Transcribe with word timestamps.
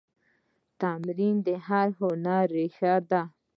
تمرین 0.79 1.35
د 1.47 1.47
هر 1.67 1.87
هنر 1.99 2.45
ریښه 2.57 2.93
ده. 3.09 3.21